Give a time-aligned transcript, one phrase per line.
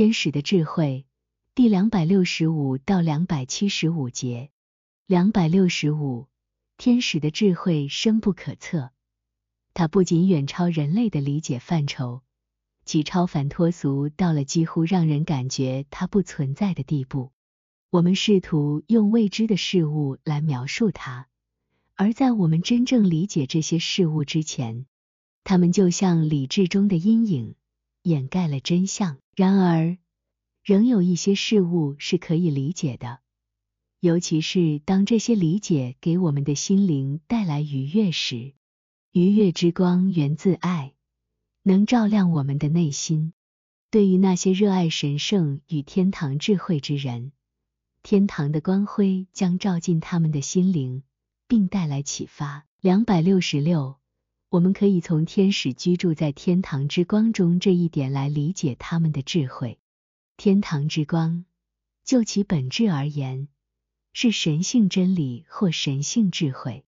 [0.00, 1.04] 天使的智慧，
[1.54, 4.48] 第两百六十五到两百七十五节。
[5.04, 6.26] 两百六十五，
[6.78, 8.92] 天使的智慧深不可测，
[9.74, 12.22] 它不仅远超人类的理解范畴，
[12.86, 17.30] 其超凡脱俗到了几乎让人感觉它不存在的地步。
[17.90, 21.28] 我们试图用未知的事物来描述它，
[21.94, 24.86] 而在我们真正理解这些事物之前，
[25.44, 27.54] 它们就像理智中的阴影，
[28.02, 29.18] 掩盖了真相。
[29.34, 29.98] 然而，
[30.62, 33.20] 仍有一些事物是可以理解的。
[34.00, 38.54] 尤其是当这些理解给我们的心灵带来愉悦时，
[39.12, 40.94] 愉悦之光源自爱，
[41.62, 43.34] 能照亮我们的内心。
[43.90, 47.32] 对于那些热爱神圣与天堂智慧之人，
[48.02, 51.02] 天堂的光辉将照进他们的心灵，
[51.46, 52.66] 并带来启发。
[52.80, 53.99] 两百六十六，
[54.50, 59.78] 我们可以从天使居住在天堂之光中这一点来理解他们的智慧。
[60.36, 61.44] 天堂之光，
[62.04, 63.46] 就其本质而言。
[64.12, 66.84] 是神性真理或神性智慧。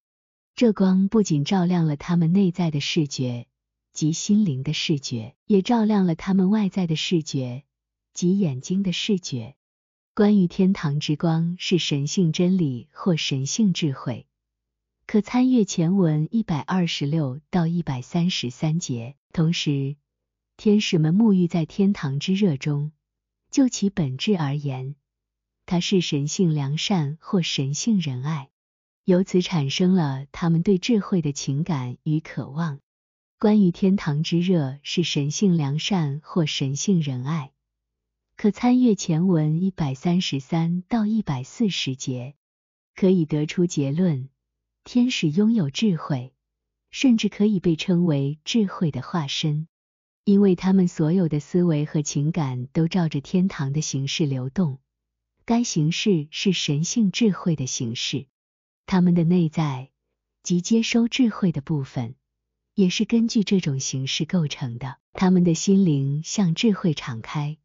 [0.57, 3.47] 这光不仅照亮了他们内在的视觉
[3.93, 7.63] 及心灵的视觉，也照亮了他们外在的视觉
[8.13, 9.55] 及眼睛的视觉。
[10.15, 14.27] 关于天堂之光是神性真理或神性智慧，
[15.07, 19.17] 可参阅前文一百二十六到一百三十三节。
[19.33, 19.97] 同时，
[20.57, 22.93] 天使们沐浴在天堂之热中，
[23.51, 24.95] 就其本质而言。
[25.67, 28.51] 它是神性良善或神性仁爱，
[29.05, 32.81] 由此产生了他们对智慧的情感与渴望。
[33.39, 37.53] 关于天堂之热是神性良善或神性仁爱，
[38.37, 42.35] 可参阅前文一百三十三到一百四十节，
[42.95, 44.29] 可以得出结论：
[44.85, 46.35] 天使拥有智慧，
[46.91, 49.69] 甚至可以被称为智慧的化身，
[50.25, 54.81] 因为他们所有的思维和情感都照着天堂的形式流动。
[55.45, 58.27] 该形式是神性智慧的形式，
[58.87, 59.91] 他们的内在
[60.43, 62.17] 及接收智慧的部分，
[62.75, 64.99] 也是根据这种形式构成的。
[65.13, 67.59] 他们的心灵向智慧敞开，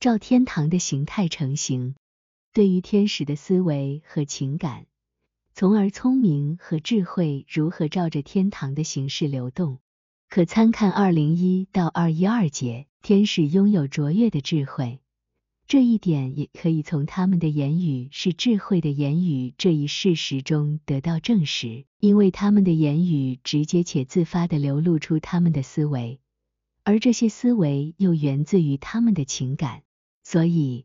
[0.00, 1.96] 照天堂的形态成型。
[2.52, 4.86] 对于天使的思维和情感，
[5.58, 9.78] 从而聪明和智慧如何照着天堂的形式流动，
[10.28, 12.86] 可参看二零一到二一二节。
[13.00, 15.00] 天使拥有卓越的智慧。
[15.66, 26.20] 这一点也可以从他们的言语是智慧的言语这一事实中得到证实，因为他们的言语直接且自发地流露出他们的思维，
[26.84, 29.84] 而这些思维又源自于他们的情感，
[30.22, 30.84] 所以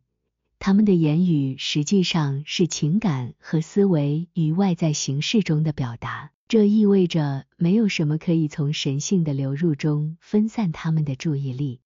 [0.64, 6.32] 他们的言语实际上是情感和思维与外在形式中的表达。
[6.48, 11.82] 这意味着没有什么可以从神性的流入中分散他们的注意力，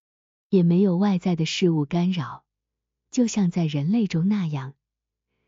[0.50, 2.44] 也没有外在的事物干扰。
[3.12, 4.74] 就像在人类中那样，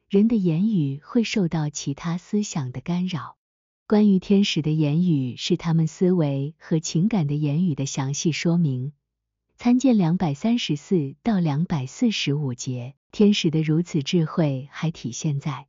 [0.08, 3.36] 人的言语会受到其他思想的干扰。
[3.88, 8.94] 关于天使的言语是他们思维和情感的言语的详细说明，
[9.58, 12.94] 参见两百三十四到两百四十五节。
[13.12, 15.66] 天使的如此智慧还体现在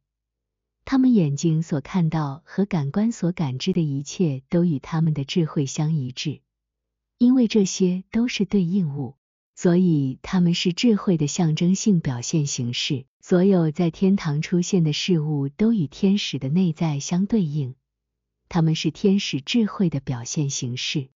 [0.84, 6.42] 他们眼睛所看到和感官所感知的一切都与他们的智慧相一致，
[7.16, 9.14] 因为这些都是对应物。
[9.54, 13.06] 所以，他们是智慧的象征性表现形式。
[13.22, 17.74] 所有在天堂出现的事物都与天使的内在相对应，
[18.48, 21.08] 他们是天使智慧的表现形式。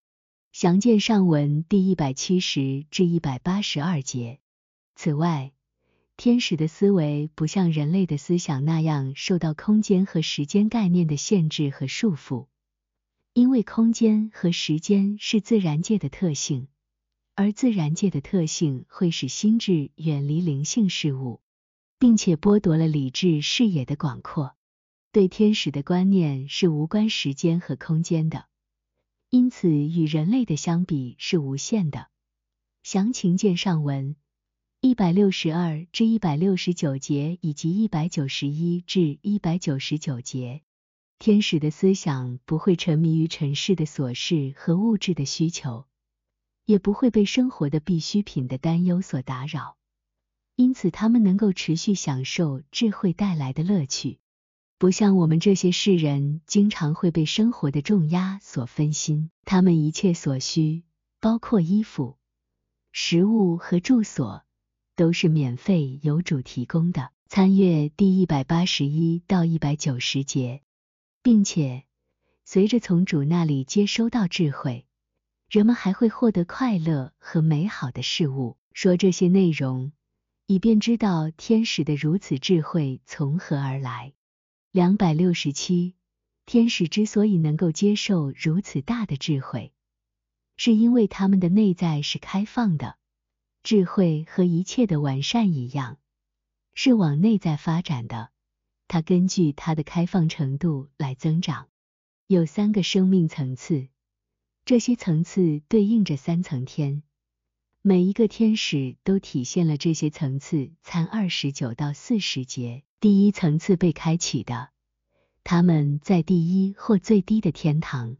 [0.52, 4.38] 详见上文第一百七十至一百八十二节。
[4.94, 5.52] 此外，
[6.18, 12.48] 天使的思维不像人类的思想那样受到空间和时间概念的限制和束缚，
[13.32, 16.68] 因为空间和时间是自然界的特性。
[17.34, 21.40] 而自然界的特性会使心智远离灵性事物，
[21.98, 24.54] 并且剥夺了理智视野的广阔。
[25.12, 28.44] 对天使的观念是无关时间和空间的，
[29.32, 32.08] 因此与人类的相比是无限的。
[32.82, 34.14] 详情见上文
[34.82, 40.60] 一百六十二至一百六十九节以及一百九十一至一百九十九节。
[41.18, 45.86] 天使的思想不会沉迷于尘世的琐事和物质的需求。
[46.66, 49.78] 也不会被生活的必需品的担忧所打扰，
[50.56, 54.18] 因此他们能够持续享受智慧带来的乐趣，
[54.82, 59.30] 不像我们这些世人经常会被生活的重压所分心。
[59.44, 60.82] 他们一切所需，
[61.20, 62.16] 包括衣服、
[62.90, 64.42] 食物和住所，
[64.96, 67.12] 都是免费由主提供的。
[67.28, 70.62] 参阅第一百八十一到一百九十节，
[71.22, 71.84] 并且
[72.44, 74.84] 随着从主那里接收到智慧。
[75.48, 78.56] 人们还会获得快乐和美好的事物。
[78.72, 79.92] 说这些内容，
[80.46, 84.12] 以便知道天使的如此智慧从何而来。
[84.74, 85.96] 两百六十七，
[86.46, 89.70] 天使之所以能够接受如此大的智慧，
[90.56, 92.96] 是因为他们的内在是开放的。
[93.62, 95.98] 智慧和一切的完善一样，
[96.72, 98.30] 是往内在发展的。
[98.88, 101.68] 它根据它的开放程度来增长。
[102.26, 103.88] 有三个生命层次，
[104.64, 107.02] 这些层次对应着三层天。
[107.84, 110.70] 每一个天使都体现了这些层次。
[110.84, 114.68] 参二十九到四十节，第一层次被开启的，
[115.42, 118.18] 他们在第一或最低的天堂；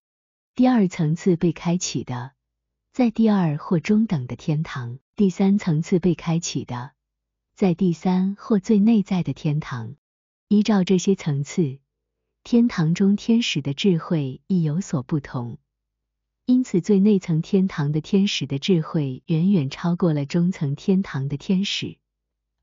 [0.57, 2.33] 第二层次被开启的，
[2.93, 4.99] 在第二或中等的天堂。
[5.15, 6.91] 第三层次被开启的，
[7.55, 9.95] 在第三或最内在的天堂。
[10.49, 11.79] 依照这些层次，
[12.43, 15.59] 天堂中天使的智慧亦有所不同。
[16.45, 21.99] 因此，最内层天堂的天使的智慧远远超过了中层天堂的天使，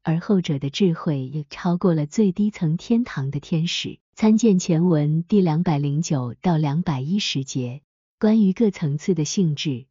[0.04, 4.00] 而后者的智慧也超过了最低层天堂的天使。
[4.16, 7.82] 参见前文第两百零九到两百一十节，
[8.20, 9.86] 关于各层次的性质。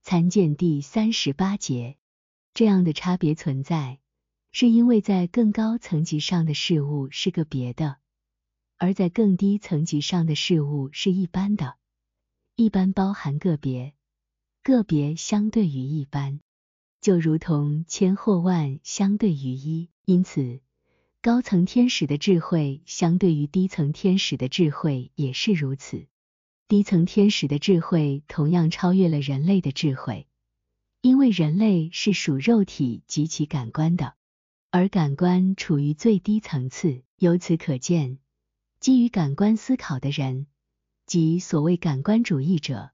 [0.00, 1.96] 参见第三十八节，
[2.54, 3.98] 这样的差别存在，
[4.52, 7.96] 是因为在更高层级上的事物是个别的，
[8.78, 11.74] 而在更低层级上的事物是一般的。
[12.56, 13.94] 一般包含个别，
[14.62, 16.38] 个别相对于一般，
[17.00, 19.88] 就如同千或万相对于一。
[20.04, 20.60] 因此，
[21.20, 26.06] 高层天使的智慧相对于低层天使的智慧也是如此。
[26.68, 30.28] 低层天使的智慧同样超越了人类的智慧，
[31.00, 34.14] 因为人类是属肉体及其感官的，
[34.70, 37.02] 而感官处于最低层次。
[37.18, 38.18] 由此可见，
[38.78, 40.46] 基于感官思考的人，
[41.06, 42.90] 即所谓感官主义者，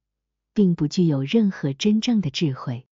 [0.55, 2.87] 并不具有任何真正的智慧，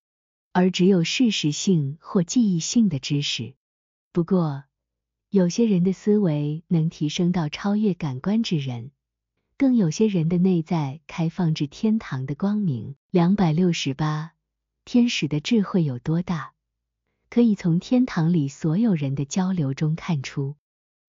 [0.53, 3.55] 而只有事实性或记忆性的知识。
[4.11, 4.63] 不过，
[5.29, 8.91] 有些人的思维能提升到超越感官之人。
[9.57, 12.95] 更有些人的内在开放至天堂的光明。
[13.11, 14.31] 两百六十八，
[14.85, 16.53] 天使的智慧有多大？
[17.29, 20.55] 可以从天堂里所有人的交流中看出。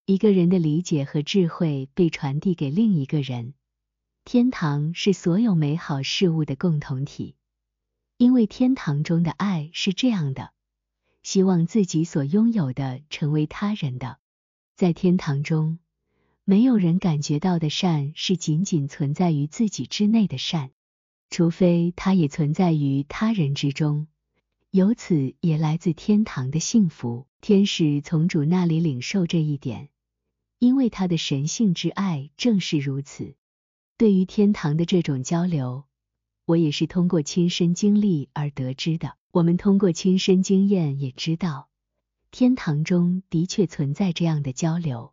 [0.04, 3.54] 一个人的理解和智慧被传递给另一个人。
[4.24, 7.34] 天堂是所有美好事物的共同体，
[8.16, 10.52] 因为天堂中的爱是这样的：
[11.22, 14.18] 希望自己所拥有的成为他人的。
[14.76, 15.78] 在天堂中。
[16.44, 20.72] 没有人感觉到的善是仅仅存在于自己之内的善，
[21.28, 24.08] 除非它也存在于他人之中，
[24.72, 27.28] 由此也来自天堂的幸福。
[27.40, 29.90] 天使从主那里领受这一点，
[30.58, 33.36] 因为他的神性之爱正是如此。
[34.00, 35.84] 对于天堂的这种交流，
[36.46, 39.18] 我也是通过亲身经历而得知的。
[39.30, 41.68] 我们通过亲身经验也知道，
[42.30, 45.12] 天堂中的确存在这样的交流。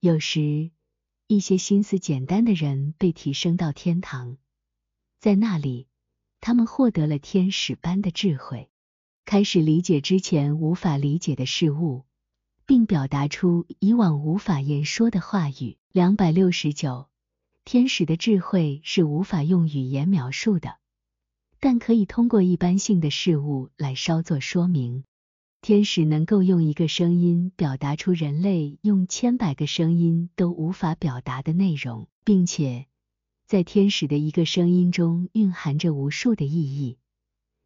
[0.00, 0.70] 有时，
[1.26, 4.36] 一些心思简单的人被提升到天堂，
[5.18, 5.86] 在那里，
[6.42, 8.68] 他们获得了天使般的智慧，
[9.24, 12.04] 开始理解之前无法理解的事物，
[12.66, 15.78] 并表达出以往无法言说的话语。
[15.92, 17.08] 两百六十九，
[17.70, 20.78] 天使的智慧是无法用语言描述的，
[21.60, 25.04] 但可以通过一般性的事物来稍作说明。
[25.60, 32.86] 天使能够用一个声音表达出人类用千百个声音都无法表达的内容，并且
[33.46, 36.96] 在天使的一个声音中蕴含着无数的意义，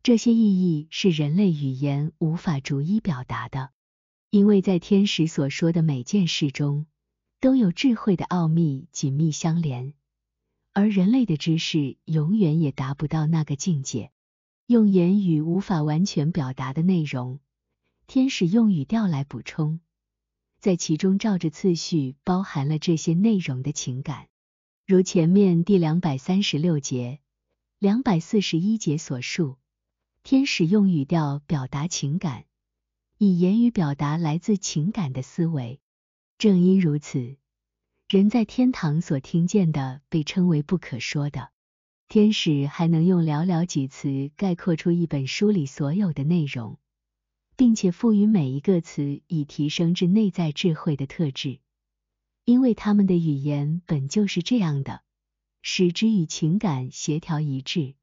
[0.02, 3.70] 这些意义是人类语言无法逐一表达的，
[4.30, 6.86] 因为在天使所说的每件事中
[7.42, 9.94] 都有智慧的奥秘紧密相连，
[10.72, 14.12] 而人类的知识永远也达不到那个境界，
[14.66, 17.40] 用言语无法完全表达的内容。
[18.06, 19.80] 天使用语调来补充，
[20.60, 24.28] 在其中照着次序包含了这些内容的情感，
[24.86, 27.18] 如前面第两百三十六节、
[27.80, 29.56] 两百四十一节所述，
[30.22, 32.44] 天使用语调表达情感，
[33.18, 35.80] 以言语表达来自情感的思维。
[36.42, 37.36] 正因如此，
[38.08, 41.52] 人在天堂所听见的被称为不可说的。
[42.08, 46.80] 天使还能用寥寥几词概括出一本书里所有的内容。
[47.54, 51.60] 并且赋予每一个词以提升至内在智慧的特质，
[52.44, 55.04] 因为他们的语言本就是这样的，
[55.60, 57.94] 使之与情感协调一致，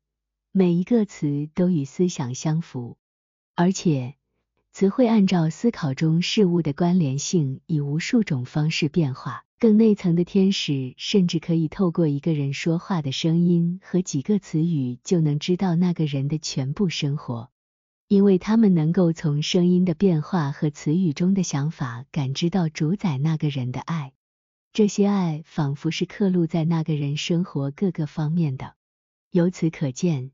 [0.53, 2.97] 每一个词都与思想相符，
[3.55, 4.15] 而且
[4.79, 9.43] 词汇按照思考中事物的关联性以无数种方式变化。
[9.59, 17.49] 更内层的天使甚至可以透过一个人说话的声音和几个词语，就能知道那个人的全部生活。
[18.07, 24.13] 因为他们能够从声音的变化和词语中的想法感知到主宰那个人的爱。
[24.71, 28.75] 这些爱仿佛是刻录在那个人生活各个方面的。
[29.29, 30.31] 由此可见，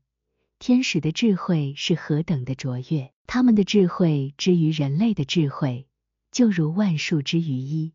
[0.58, 3.12] 天使的智慧是何等的卓越。
[3.26, 5.86] 他们的智慧之于人类的智慧，
[6.30, 7.92] 就如万数之于一，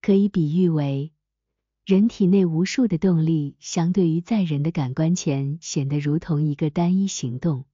[0.00, 1.12] 可以比喻为
[1.84, 7.64] 人体内无数的动力，相对于在人的感官前显得如同一个单一行动。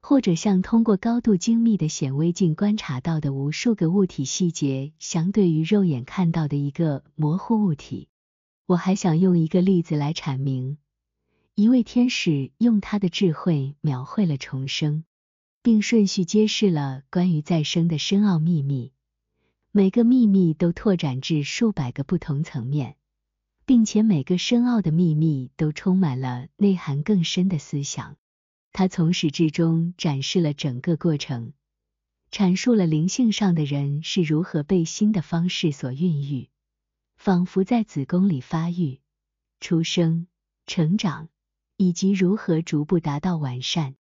[0.00, 8.06] 或者像通过高度精密的显微镜观察到的无数个物体细节，相对于肉眼看到的一个模糊物体。
[8.66, 10.78] 我还想用一个例子来阐明：
[11.58, 15.04] 一位天使用他的智慧描绘了重生，
[15.62, 18.92] 并顺序揭示了关于再生的深奥秘密。
[19.72, 22.96] 每个秘密都拓展至数百个不同层面，
[23.64, 28.18] 并且每个深奥的秘密都充满了内涵更深的思想。
[28.72, 31.54] 他从始至终展示了整个过程，
[32.30, 36.50] 阐述了灵性上的人是如何被新的方式所孕育，
[37.16, 39.00] 仿佛在子宫里发育、
[39.58, 40.26] 出生、
[40.66, 41.30] 成长，
[41.76, 43.94] 以及如何逐步达到完善。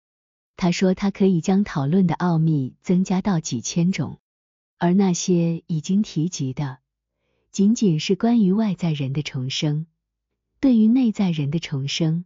[0.57, 4.19] 他说，他可以将讨论的奥秘增加到几千种，
[4.77, 6.79] 而那些已经提及的，
[7.51, 9.87] 仅仅是关于外在人的重生，
[10.59, 12.25] 对于内在人的重生。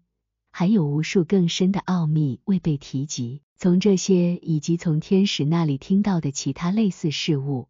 [0.51, 3.43] 还有无数更深的奥秘未被提及。
[3.55, 7.67] 从这些以及从天使那里听到的其他类似事物，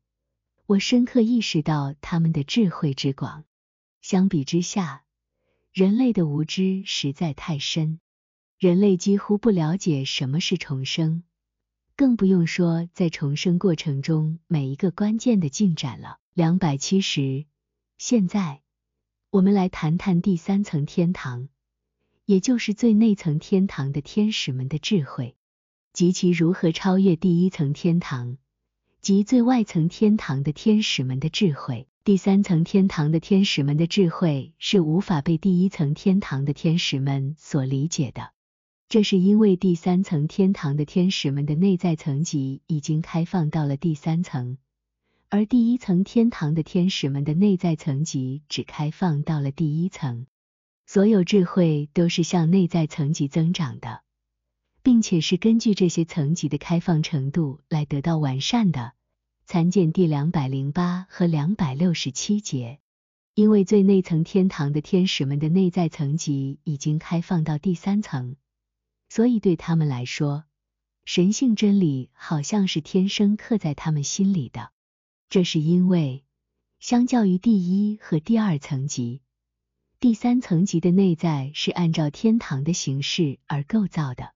[0.65, 3.43] 我深刻意识到他们的智慧之广。
[4.01, 5.03] 相比之下，
[5.71, 7.99] 人类的无知实在太深。
[8.57, 11.23] 人类几乎不了解什么是重生，
[11.95, 16.17] 更不用说在重生过程中每一个关键的进展了。
[16.33, 17.45] 两百七十。
[17.97, 18.61] 现在，
[19.29, 21.49] 我们来谈谈第三层天堂。
[22.25, 25.35] 也就是最内层天堂的天使们的智慧，
[25.93, 28.37] 及其如何超越第一层天堂
[29.01, 31.87] 及最外层天堂的天使们的智慧。
[32.03, 38.31] 第三层天堂的天使们的智慧是无法被第一层天堂的天使们所理解的，
[38.87, 44.57] 这是因为第三层天堂的天使们的内在层级已经开放到了第三层，
[45.29, 50.25] 而第一层天堂的天使们的内在层级只开放到了第一层。
[50.87, 54.01] 所有智慧都是向内在层级增长的，
[54.81, 58.93] 并且是根据这些层级的开放程度来得到完善的。
[59.45, 62.79] 参见第两百零八和两百六十七节。
[63.35, 68.35] 因为最内层天堂的天使们的内在层级已经开放到第三层，
[69.07, 70.43] 所以对他们来说，
[71.05, 74.71] 神性真理好像是天生刻在他们心里的。
[75.29, 76.25] 这是因为，
[76.81, 79.21] 相较于第一和第二层级。
[80.01, 84.33] 第三层级的内在是按照天堂的形式而构造的，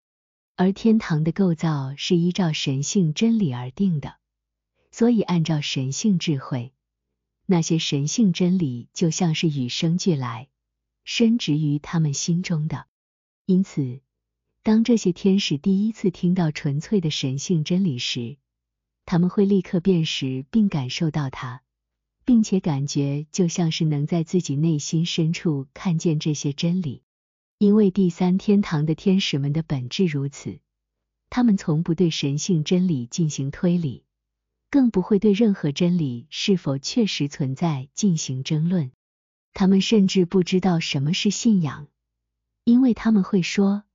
[0.55, 4.15] 而天堂的构造是依照神性真理而定的，
[4.91, 6.73] 所以按照神性智慧，
[7.45, 10.49] 那些神性真理就像是与生俱来、
[11.03, 12.85] 深植于他们心中的。
[13.45, 14.01] 因此，
[14.61, 18.37] 当这些天使第一次听到纯粹的神性真理时，
[19.05, 21.61] 他们会立刻辨识并感受到它。
[22.25, 27.03] 并且感觉就像是能在自己内心深处看见这些真理，
[27.63, 30.59] 因为第三天堂的天使们的本质如此，
[31.29, 34.03] 他们从不对神性真理进行推理，
[34.69, 38.91] 更不会对任何真理是否确实存在进行争论。
[39.53, 41.87] 他们甚至不知道什么是信仰，
[42.65, 43.85] 因为他们会说：“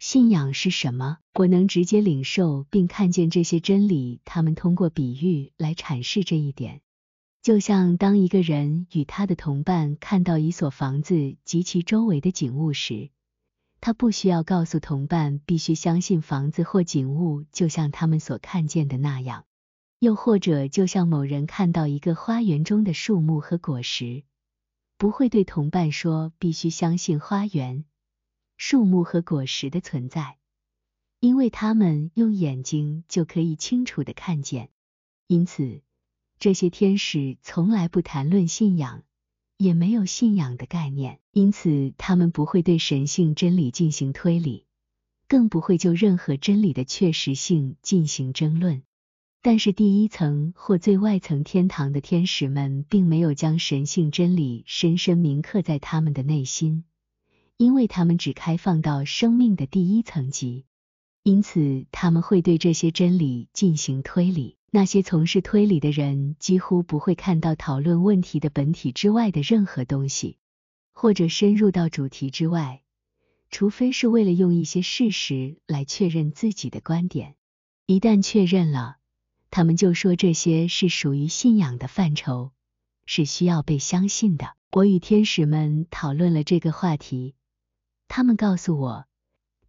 [0.00, 4.22] 信仰是什么？”我能直接领受并看见这些真理。
[4.24, 6.80] 他们通过比喻来阐释这一点。
[7.42, 13.10] 就像当一个人与他的同伴看到一所房子及其周围的景物时，
[13.80, 19.44] 他不需要告诉同伴必须相信房子或景物就像他们所看见的那样；
[19.98, 24.24] 又或者就像某人看到一个花园中的树木和果实，
[24.96, 27.84] 不会对同伴说必须相信花园、
[28.56, 30.38] 树木和果实的存在，
[31.20, 34.70] 因为他们用眼睛就可以清楚的看见。
[35.26, 35.80] 因此。
[36.40, 39.02] 这些天使从来不谈论信仰，
[39.58, 44.64] 也没有信仰的概念，因此他们不会对神性真理进行推理，
[45.26, 48.84] 更不会就任何真理的确实性进行争论。
[49.42, 56.84] 但是第一层或最外层天堂的天使们并没有将神性真理深深铭刻在他们的内心，
[57.56, 60.66] 因为他们只开放到生命的第一层级，
[61.24, 64.57] 因此他们会对这些真理进行推理。
[64.70, 70.36] 那些从事推理的人几乎不会看到讨论问题的本体之外的任何东西，
[70.92, 72.82] 或者深入到主题之外，
[73.50, 77.34] 除非是为了用一些事实来确认自己的观点。
[77.86, 78.98] 一旦确认了，
[79.50, 82.52] 他们就说这些是属于信仰的范畴，
[83.06, 84.54] 是需要被相信的。
[84.72, 87.34] 我与天使们讨论了这个话题，
[88.06, 89.06] 他们告诉我，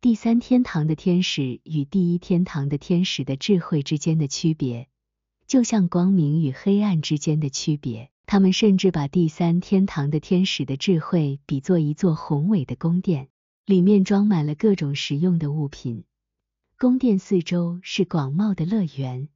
[0.01, 4.87] 第三天堂的天使与第一天堂的天使的智慧之间的区别，
[5.45, 8.09] 就像光明与黑暗之间的区别。
[8.25, 13.27] 他们甚至把第三天堂的天使的智慧比作一座宏伟的宫殿，
[13.65, 16.05] 里面装满了各种实用的物品。
[16.77, 19.27] 宫殿四周是广袤的乐园，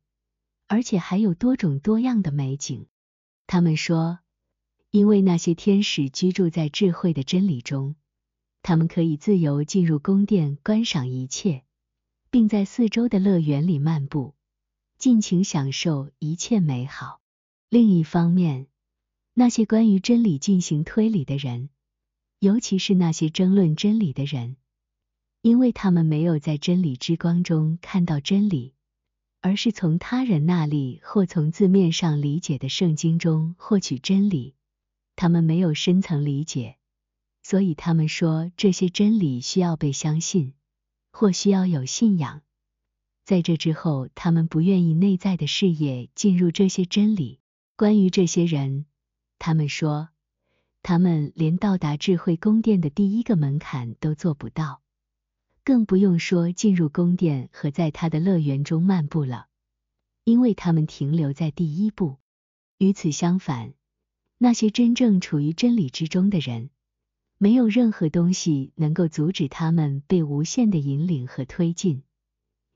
[0.69, 2.85] 而且还有多种多样的美景。
[3.47, 4.19] 他们说，
[4.91, 7.95] 因为那些天使居住在智慧的真理中，
[8.63, 11.63] 他们可以自由进入宫殿观赏一切，
[12.31, 14.35] 并在四周的乐园里漫步，
[14.97, 17.19] 尽情享受一切美好。
[17.69, 18.67] 另一方面，
[19.33, 21.69] 那些关于真理进行推理的人，
[22.39, 24.55] 尤其是那些争论真理的人，
[25.41, 28.75] 因为他们没有在真理之光中看到真理，
[29.41, 34.55] 而是从他人那里或从字面上理解的圣经中获取真理，
[35.17, 36.77] 他们没有深层理解，
[37.43, 40.53] 所以他们说这些真理需要被相信，
[41.11, 42.41] 或需要有信仰。
[43.25, 47.39] 在这之后，他们不愿意内在的视野进入这些真理。
[47.75, 48.85] 关于这些人。
[49.39, 50.09] 他们说，
[50.83, 54.81] 他们连到达智慧宫殿的第一个门槛都做不到，
[55.65, 59.47] 更不用说进入宫殿和在他的乐园中漫步了，
[60.23, 62.19] 因为他们停留在第一步。
[62.77, 63.73] 与此相反，
[64.37, 66.69] 那些真正处于真理之中的人，
[67.43, 72.03] 没有任何东西能够阻止他们被无限的引领和推进，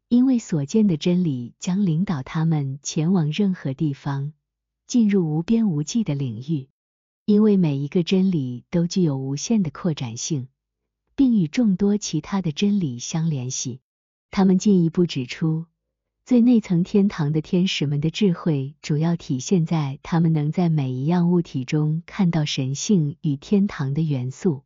[0.09, 4.33] 因为所见的真理将领导他们前往任何地方。
[4.85, 6.67] 进入无边无际的领域，
[7.23, 10.49] 因为每一个真理都具有无限的扩展性，
[11.15, 13.79] 并与众多其他的真理相联系。
[14.31, 15.65] 他们进一步指出，
[16.27, 24.63] 最内层天堂的天使们的智慧主要体现在他们能在每一样物体中看到神性与天堂的元素，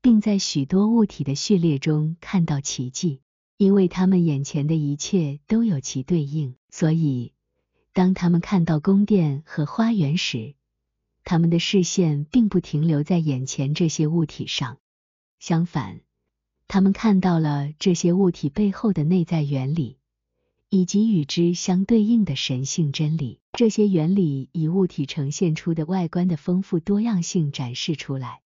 [0.00, 3.20] 并在许多物体的序列中看到奇迹，
[3.58, 7.34] 因为他们眼前的一切都有其对应，所以。
[7.92, 10.54] 当他们看到宫殿和花园时，
[11.24, 14.78] 他们的视线并不停留在眼前这些物体上，
[15.40, 16.00] 相反，
[16.66, 19.98] 他们看到了这些物体背后的内在原理，
[20.68, 23.40] 以及与之相对应的神性真理。
[23.52, 28.42] 这些原理以物体呈现出的外观的丰富多样性展示出来，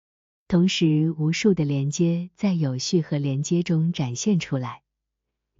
[0.48, 4.82] 同时无数的连接在有序和连接中展现出来。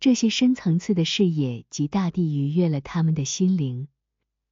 [0.00, 3.88] 这些深层次的视野及大地愉悦了他们的心灵，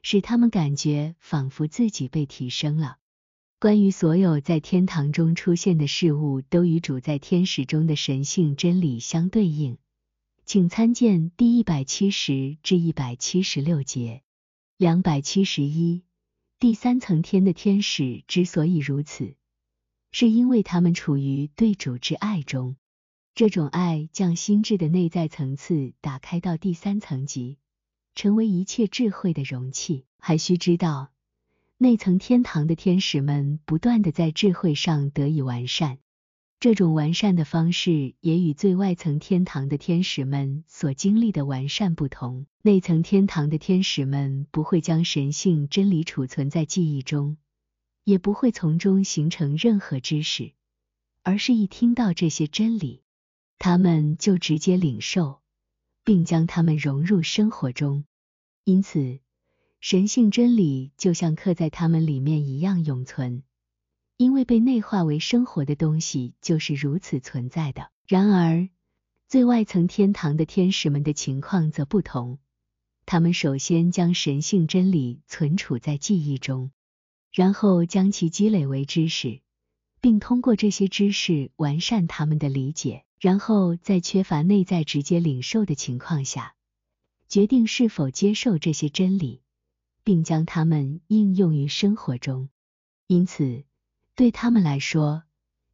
[0.03, 2.97] 使他们感觉仿佛自己被提升了。
[3.61, 9.79] 关于所有在天堂中出现的事物都与主在天使中的神性真理相对应，
[10.53, 14.21] 请参见第一百七十至一百七十六节。
[14.77, 16.03] 两百七十一，
[16.59, 19.35] 第三层天的天使之所以如此，
[20.11, 22.77] 是因为他们处于对主之爱中。
[23.35, 27.57] 这种爱将心智的内在层次打开到第三层级，
[28.15, 30.05] 成为一切智慧的容器。
[30.19, 31.13] 还需知道，
[31.79, 35.97] 内层天堂的天使们不断的在智慧上得以完善，
[36.63, 42.47] 这种完善的方式也与最外层天堂的天使们所经历的完善不同。
[42.63, 47.37] 内层天堂的天使们不会将神性真理储存在记忆中，
[48.05, 50.53] 也不会从中形成任何知识，
[51.25, 53.03] 而是一听到这些真理。
[53.59, 55.41] 他们就直接领受，
[56.05, 58.05] 并将它们融入生活中，
[58.63, 59.19] 因此
[59.81, 63.43] 神性真理就像刻在他们里面一样永存，
[64.23, 67.91] 因为被内化为生活的东西就是如此存在的。
[68.07, 68.69] 然而，
[69.27, 72.39] 最外层天堂的天使们的情况则不同，
[73.05, 76.71] 他们首先将神性真理存储在记忆中，
[77.33, 79.41] 然后将其积累为知识，
[80.01, 83.03] 并通过这些知识完善他们的理解。
[83.19, 86.55] 然后在缺乏内在直接领受的情况下，
[87.29, 89.43] 决定是否接受这些真理，
[90.05, 92.51] 并将它们应用于生活中。
[93.09, 93.65] 因此，
[94.15, 95.23] 对他们来说，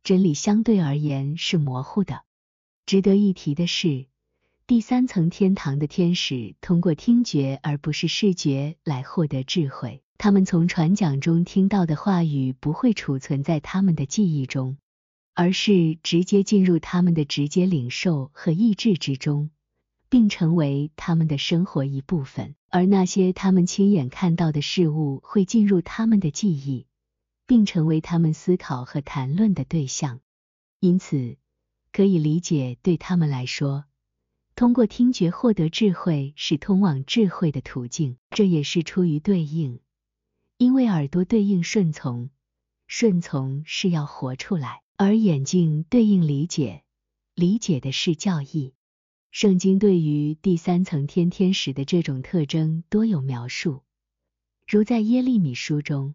[0.03, 2.23] 真理相对而言是模糊的。
[2.87, 4.07] 值得一提的是，
[4.67, 10.03] 第三层天堂的天使通过听觉而不是视觉来获得智慧。
[10.17, 14.77] 他们从传讲中听到的话语不会储存在他们的记忆中。
[15.35, 19.51] 而是直接进入他们的直接领受和意志之中，
[20.09, 22.57] 并成为他们的生活一部分。
[22.71, 26.88] 而那些他们亲眼看到的事物会进入他们的记忆，
[27.49, 30.21] 并成为他们思考和谈论的对象。
[30.81, 31.39] 因此，
[31.93, 33.87] 可以理解对他们来说，
[34.55, 39.81] 通过听觉获得智慧是通往智慧的途径，这也是出于对应，
[40.59, 42.29] 因为耳朵对应顺从，
[42.87, 46.85] 顺从是要活出来，而眼睛对应理解，
[47.35, 48.75] 理解的是教义。
[49.31, 53.83] 圣经对于第三层天天使的这种特征多有描述，
[54.67, 56.15] 如在耶利米书中，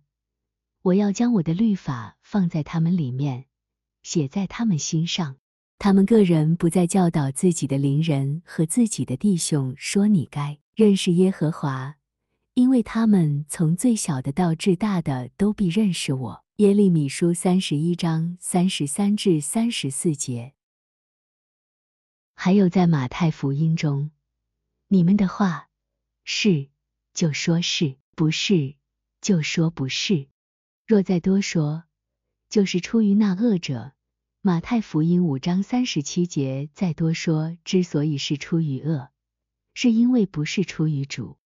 [0.84, 3.46] 我要将我的律法放在他们里面，
[4.02, 5.38] 写在他们心上。
[5.80, 11.96] 他们个人不再教导自己的邻人和自己的弟兄说：“你该认识耶和华，
[12.54, 20.54] 因为他们从最小的到至大的都必认识我。”耶利米书三十一章三十三至三十四节。
[22.36, 24.12] 还有在马太福音中，
[24.90, 25.70] 你们的话
[26.26, 26.70] 是
[27.14, 28.76] 就说是不是
[29.20, 30.28] 就说不是，
[30.94, 31.86] 若再多说，
[32.50, 33.94] 就是出于那恶者。
[34.42, 39.10] 马太福音五章三十七节再多说，之所以是出于恶，
[39.74, 41.40] 是因为不是出于主。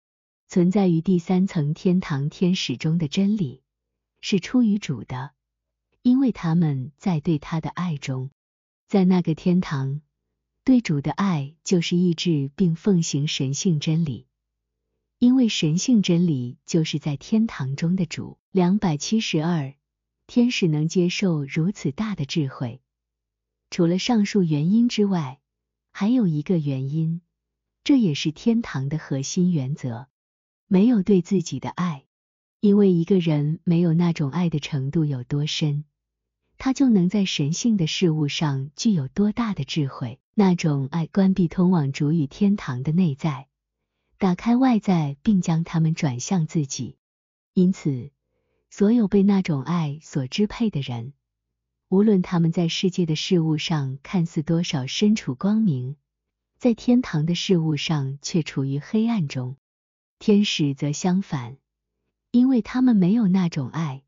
[0.47, 3.61] 存在于第三层天堂天使中的真理，
[4.19, 5.33] 是出于主的，
[6.01, 8.31] 因为他们在对他的爱中，
[8.87, 10.01] 在那个天堂，
[10.63, 14.25] 对主的爱就是意志并奉行神性真理，
[15.17, 18.37] 因为神性真理就是在天堂中的主。
[18.51, 19.75] 两百七十二，
[20.27, 22.81] 天使能接受如此大的智慧。
[23.69, 25.39] 除了上述原因之外，
[25.91, 27.21] 还有一个原因，
[27.83, 30.07] 这也是天堂的核心原则：
[30.67, 32.05] 没有对自己的爱。
[32.61, 35.83] 因为一个人没有那种爱的程度有多深，
[36.57, 40.19] 他就能在神性的事物上具有多大的智慧。
[40.33, 43.47] 那种爱关闭通往主与天堂的内在，
[44.17, 46.97] 打开外在，并将他们转向自己。
[47.53, 48.11] 因此，
[48.69, 51.13] 所有被那种爱所支配的人。
[51.87, 55.95] 无论他们在世界的事物上看似多少身处光明，
[56.57, 59.55] 在天堂的事物上却处于黑暗中。
[60.17, 61.57] 天使则相反，
[62.31, 64.03] 因为他们没有那种爱，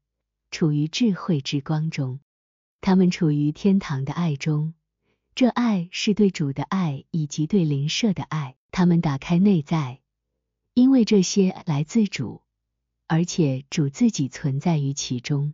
[0.52, 2.20] 处于智慧之光中。
[2.82, 4.74] 他们处于天堂的爱中，
[5.36, 8.57] 这爱是对主的爱以及对邻舍的爱。
[8.72, 10.00] 他们打开内在，
[10.74, 12.42] 因为这些来自主，
[13.08, 15.54] 而且主自己存在于其中。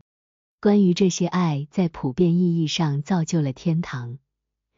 [0.59, 4.19] 关于这些爱，在普遍意义上造就了天堂，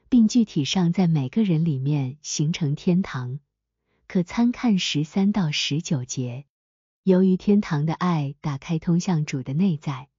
[0.09, 3.39] 并具体上在每个人里面形成天堂，
[4.07, 6.45] 可参看十三到十九节。
[7.03, 10.09] 由于天堂的爱打开通向主的内在，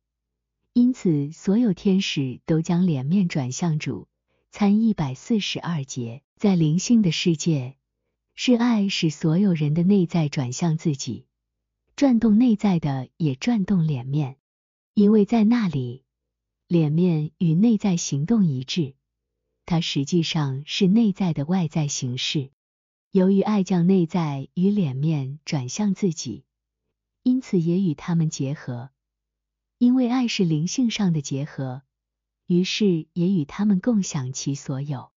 [0.73, 4.07] 因此所有天使都将脸面转向主。
[4.53, 7.77] 参一百四十二节，在灵性的世界，
[8.39, 11.25] 是爱使所有人的内在转向自己，
[11.97, 14.37] 转动内在的也转动脸面。
[14.93, 16.05] 因为在那里，
[16.69, 18.95] 脸面与内在行动一致，
[19.65, 22.51] 它实际上是内在的外在形式。
[23.11, 26.45] 由于爱将内在与脸面转向自己，
[27.23, 28.91] 因此也与他们结合。
[29.79, 31.81] 因为爱是灵性上的结合，
[32.47, 35.11] 于是也与他们共享其所有。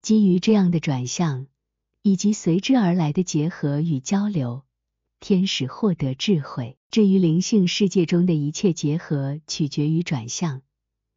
[0.00, 1.46] 基于这样的转向，
[2.02, 4.64] 以及随之而来的结合与交流。
[5.20, 6.76] 天使获得智慧。
[6.90, 10.62] 至于灵性世界中的一切结合，取决于转向，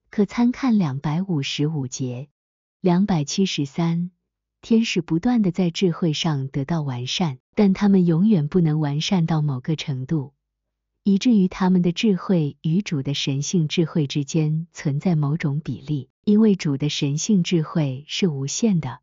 [0.10, 2.30] 可参看两百五十五节。
[2.80, 4.12] 两百七十三，
[4.62, 10.34] 天使不断的在智慧上得到完善，但他们永远不能完善到某个程度，
[11.04, 19.00] 以至于他们的智慧与主的神性智慧之间存在某种比例，因为主的神性智慧是无限的，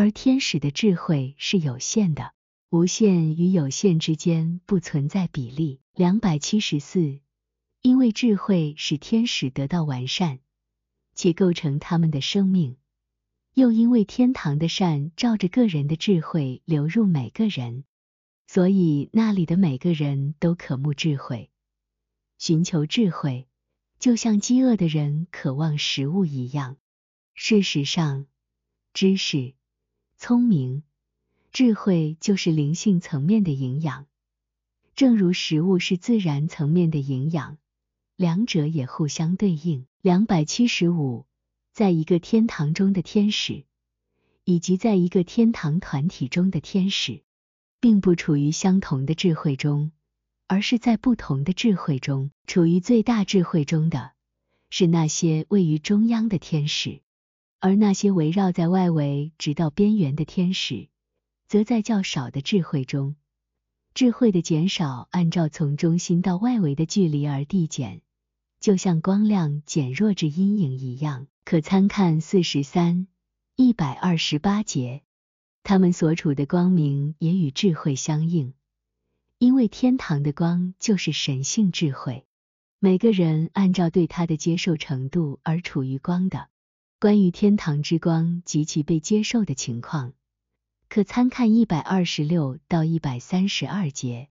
[0.00, 2.32] 而天使的智慧是有限的。
[2.70, 5.82] 无限与有限之间不存在比例。
[5.94, 7.20] 两百七十四，
[7.82, 10.38] 因为智慧使天使得到完善，
[11.14, 12.76] 且构成他们的生命；
[13.52, 17.84] 又因为天堂的善照着个人的智慧流入每个人，
[18.46, 21.50] 所以那里的每个人都渴慕智慧，
[22.38, 23.48] 寻求智慧，
[23.98, 26.78] 就像饥饿的人渴望食物一样。
[27.34, 28.24] 事实上，
[28.94, 29.52] 知识、
[30.22, 30.82] 聪明。
[31.50, 34.04] 智慧就是灵性层面的营养，
[34.94, 37.56] 正如食物是自然层面的营养，
[38.16, 39.86] 两者也互相对应。
[40.02, 41.24] 两百七十五，
[41.72, 43.64] 在一个天堂中的天使，
[44.44, 47.22] 以及在一个天堂团体中的天使，
[47.80, 49.90] 并不处于相同的智慧中，
[50.46, 52.30] 而是在不同的智慧中。
[52.46, 54.12] 处于最大智慧中的
[54.68, 57.00] 是那些位于中央的天使，
[57.60, 60.88] 而那些围绕在外围直到边缘的天使。
[61.46, 63.16] 则在较少的智慧中，
[63.92, 68.02] 智慧的减少按照从中心到外围的距离而递减，
[68.60, 71.26] 就像光亮减弱至阴影一样。
[71.44, 73.08] 可参看四十三
[73.56, 75.02] 一百二十八节。
[75.64, 78.54] 他们所处的光明也与智慧相应，
[79.38, 82.24] 因为天堂的光就是神性智慧。
[82.78, 86.48] 每个人按照对它的接受程度而处于光的。
[87.00, 90.12] 关于天堂之光及其被接受的情况，
[90.90, 94.28] 可参看一百二十六到一百三十二节。